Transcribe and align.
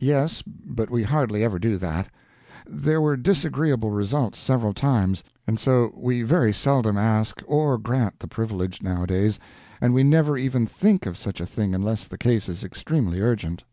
"Yes, 0.00 0.42
but 0.42 0.90
we 0.90 1.02
hardly 1.02 1.42
ever 1.42 1.58
do 1.58 1.78
that. 1.78 2.10
There 2.66 3.00
were 3.00 3.16
disagreeable 3.16 3.88
results, 3.90 4.38
several 4.38 4.74
times, 4.74 5.24
and 5.46 5.58
so 5.58 5.94
we 5.96 6.20
very 6.20 6.52
seldom 6.52 6.98
ask 6.98 7.42
or 7.46 7.78
grant 7.78 8.18
the 8.20 8.28
privilege, 8.28 8.82
nowadays, 8.82 9.40
and 9.80 9.94
we 9.94 10.02
never 10.02 10.36
even 10.36 10.66
think 10.66 11.06
of 11.06 11.16
such 11.16 11.40
a 11.40 11.46
thing 11.46 11.74
unless 11.74 12.06
the 12.06 12.18
case 12.18 12.50
is 12.50 12.62
extremely 12.64 13.22
urgent. 13.22 13.64